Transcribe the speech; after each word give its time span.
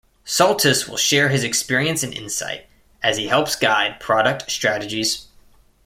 Soltis 0.25 0.89
will 0.89 0.97
share 0.97 1.29
his 1.29 1.43
experience 1.43 2.01
and 2.01 2.11
insight 2.11 2.65
as 3.03 3.17
he 3.17 3.27
helps 3.27 3.55
guide 3.55 3.99
product 3.99 4.49
strategies. 4.49 5.27